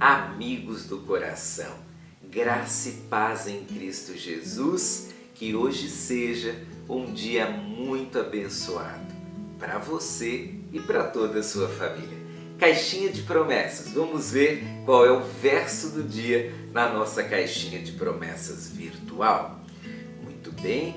[0.00, 1.74] amigos do coração,
[2.30, 9.12] graça e paz em Cristo Jesus, que hoje seja um dia muito abençoado
[9.58, 12.16] para você e para toda a sua família.
[12.58, 17.92] Caixinha de promessas, vamos ver qual é o verso do dia na nossa caixinha de
[17.92, 19.60] promessas virtual.
[20.22, 20.94] Muito bem,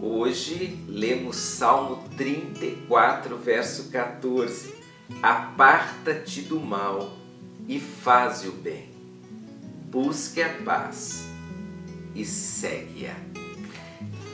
[0.00, 4.74] hoje lemos Salmo 34, verso 14.
[5.22, 7.23] Aparta-te do mal
[7.68, 8.90] e faze o bem.
[9.90, 11.24] Busque a paz
[12.14, 13.14] e segue-a.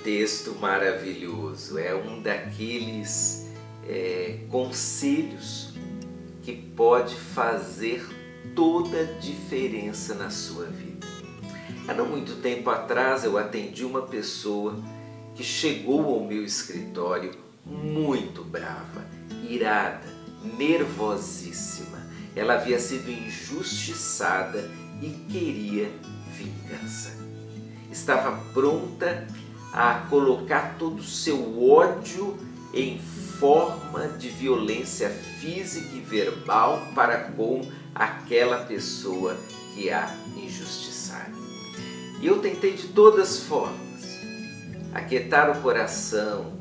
[0.02, 3.46] Texto maravilhoso, é um daqueles
[3.86, 5.74] é, conselhos
[6.42, 8.06] que pode fazer
[8.54, 11.06] toda a diferença na sua vida.
[11.86, 14.82] Há não muito tempo atrás eu atendi uma pessoa
[15.34, 17.32] que chegou ao meu escritório
[17.64, 19.04] muito brava,
[19.48, 20.08] irada,
[20.56, 21.99] nervosíssima
[22.34, 25.90] ela havia sido injustiçada e queria
[26.32, 27.16] vingança.
[27.90, 29.26] Estava pronta
[29.72, 32.38] a colocar todo o seu ódio
[32.72, 37.62] em forma de violência física e verbal para com
[37.94, 39.36] aquela pessoa
[39.74, 41.32] que a injustiçara.
[42.20, 43.90] E eu tentei de todas as formas
[44.92, 46.52] aquietar o coração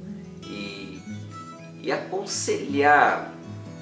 [0.44, 1.02] e,
[1.82, 3.39] e aconselhá-lo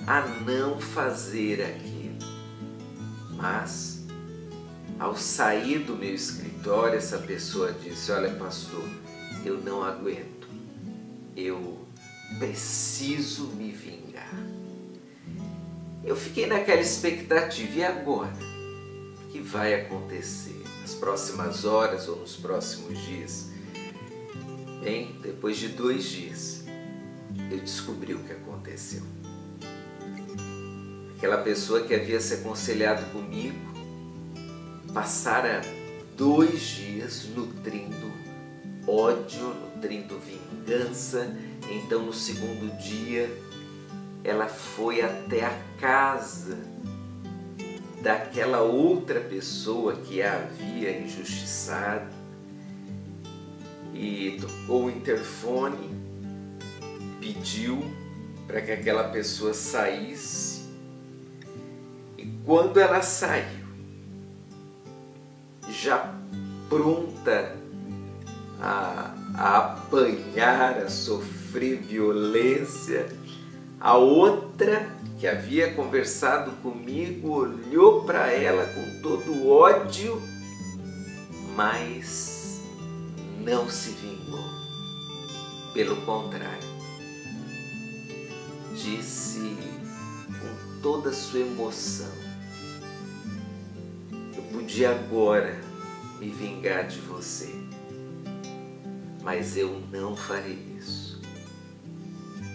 [0.08, 2.18] a não fazer aquilo.
[3.32, 4.06] Mas,
[4.98, 8.88] ao sair do meu escritório, essa pessoa disse: Olha, pastor,
[9.46, 10.48] eu não aguento,
[11.36, 11.86] eu
[12.40, 14.34] preciso me vingar.
[16.06, 18.34] Eu fiquei naquela expectativa, e agora?
[19.26, 23.50] O que vai acontecer nas próximas horas ou nos próximos dias?
[24.82, 26.64] Bem, depois de dois dias,
[27.52, 29.17] eu descobri o que aconteceu
[31.18, 33.58] aquela pessoa que havia se aconselhado comigo,
[34.94, 35.62] passara
[36.16, 38.12] dois dias nutrindo
[38.88, 41.36] ódio, nutrindo vingança.
[41.70, 43.30] Então, no segundo dia,
[44.24, 46.58] ela foi até a casa
[48.02, 52.16] daquela outra pessoa que a havia injustiçado
[53.92, 55.90] e tocou o interfone,
[57.20, 57.84] pediu
[58.46, 60.57] para que aquela pessoa saísse
[62.48, 63.68] quando ela saiu,
[65.70, 66.16] já
[66.70, 67.54] pronta
[68.62, 73.06] a, a apanhar, a sofrer violência,
[73.82, 80.22] a outra que havia conversado comigo olhou para ela com todo ódio,
[81.54, 82.62] mas
[83.42, 84.48] não se vingou.
[85.74, 86.64] Pelo contrário,
[88.74, 89.58] disse
[90.40, 92.27] com toda a sua emoção:
[94.68, 95.58] podia agora
[96.20, 97.56] me vingar de você,
[99.24, 101.22] mas eu não farei isso,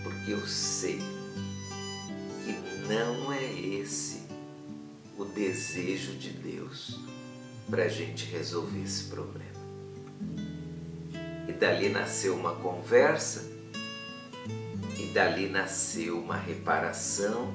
[0.03, 0.99] porque eu sei
[2.45, 2.53] que
[2.87, 4.27] não é esse
[5.17, 7.01] o desejo de Deus
[7.71, 9.63] para a gente resolver esse problema.
[11.49, 13.51] E dali nasceu uma conversa,
[14.99, 17.55] e dali nasceu uma reparação,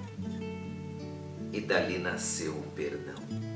[1.54, 3.47] e dali nasceu o perdão.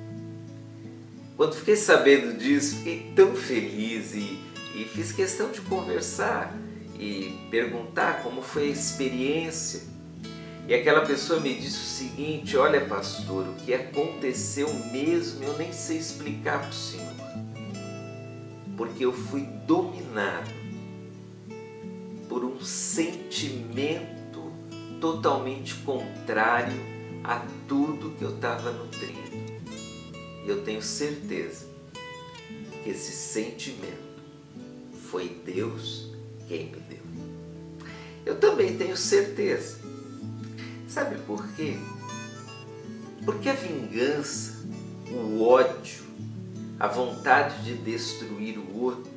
[1.42, 4.40] Quando fiquei sabendo disso, fiquei tão feliz e,
[4.76, 6.56] e fiz questão de conversar
[7.00, 9.82] e perguntar como foi a experiência.
[10.68, 15.74] E aquela pessoa me disse o seguinte: Olha, pastor, o que aconteceu mesmo eu nem
[15.74, 17.12] sei explicar para o senhor,
[18.78, 20.52] porque eu fui dominado
[22.30, 24.54] por um sentimento
[25.00, 26.80] totalmente contrário
[27.24, 29.41] a tudo que eu estava nutrindo.
[30.44, 31.66] E eu tenho certeza
[32.84, 34.12] que esse sentimento
[35.10, 36.12] foi Deus
[36.48, 37.02] quem me deu.
[38.26, 39.80] Eu também tenho certeza.
[40.88, 41.78] Sabe por quê?
[43.24, 44.66] Porque a vingança,
[45.12, 46.04] o ódio,
[46.80, 49.12] a vontade de destruir o outro,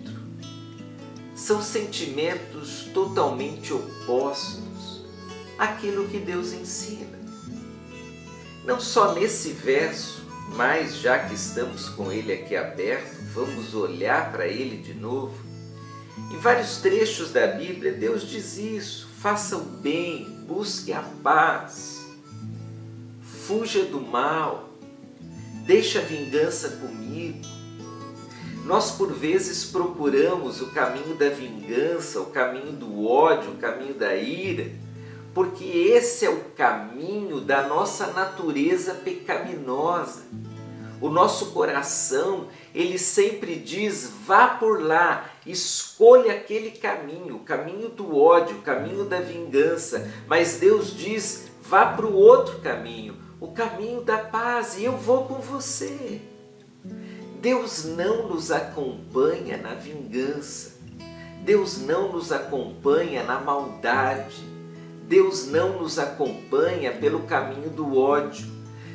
[1.34, 5.04] são sentimentos totalmente opostos
[5.58, 7.18] àquilo que Deus ensina.
[8.64, 10.23] Não só nesse verso,
[10.56, 15.34] mas já que estamos com ele aqui aberto, vamos olhar para ele de novo.
[16.30, 22.06] Em vários trechos da Bíblia, Deus diz isso: faça o bem, busque a paz,
[23.20, 24.70] fuja do mal,
[25.66, 27.40] deixe a vingança comigo.
[28.64, 34.14] Nós, por vezes, procuramos o caminho da vingança, o caminho do ódio, o caminho da
[34.14, 34.70] ira,
[35.34, 40.22] porque esse é o caminho da nossa natureza pecaminosa
[41.04, 48.16] O nosso coração, ele sempre diz: vá por lá, escolha aquele caminho, o caminho do
[48.16, 50.10] ódio, o caminho da vingança.
[50.26, 55.26] Mas Deus diz: vá para o outro caminho, o caminho da paz, e eu vou
[55.26, 56.22] com você.
[57.38, 60.78] Deus não nos acompanha na vingança,
[61.42, 64.42] Deus não nos acompanha na maldade,
[65.06, 68.53] Deus não nos acompanha pelo caminho do ódio.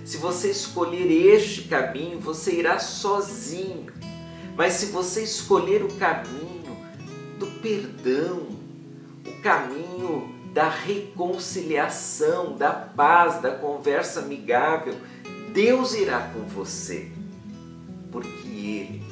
[0.10, 3.94] Se você escolher este caminho, você irá sozinho.
[4.58, 6.76] Mas se você escolher o caminho
[7.38, 8.48] do perdão,
[9.24, 14.96] o caminho da reconciliação, da paz, da conversa amigável,
[15.54, 17.12] Deus irá com você,
[18.12, 19.04] porque Ele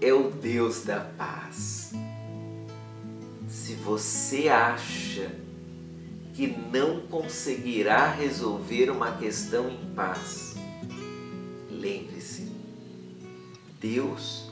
[0.00, 1.92] é o Deus da paz.
[3.46, 5.30] Se você acha
[6.40, 10.54] que não conseguirá resolver uma questão em paz.
[11.70, 12.50] Lembre-se,
[13.78, 14.50] Deus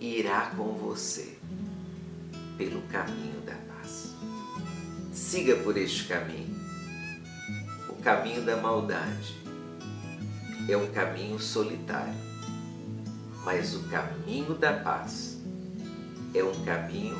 [0.00, 1.36] irá com você
[2.56, 4.14] pelo caminho da paz.
[5.12, 6.56] Siga por este caminho.
[7.90, 9.36] O caminho da maldade
[10.70, 12.14] é um caminho solitário,
[13.44, 15.38] mas o caminho da paz
[16.32, 17.18] é um caminho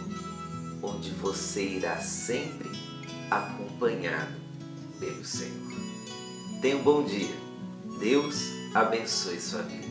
[0.82, 2.83] onde você irá sempre
[3.36, 4.34] acompanhado
[4.98, 5.72] pelo Senhor.
[6.60, 7.34] Tenha um bom dia.
[7.98, 9.83] Deus abençoe sua vida.